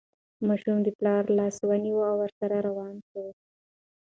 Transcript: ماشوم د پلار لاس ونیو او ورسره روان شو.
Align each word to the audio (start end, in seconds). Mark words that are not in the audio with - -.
ماشوم 0.47 0.77
د 0.83 0.87
پلار 0.97 1.23
لاس 1.37 1.55
ونیو 1.69 1.97
او 2.09 2.15
ورسره 2.21 2.57
روان 2.67 2.95
شو. 3.07 3.23